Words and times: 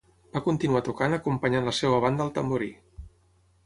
Va 0.37 0.41
continuar 0.45 0.81
tocant 0.87 1.17
acompanyant 1.19 1.69
la 1.71 1.77
seva 1.83 2.03
banda 2.09 2.29
al 2.29 2.37
tamborí. 2.41 2.73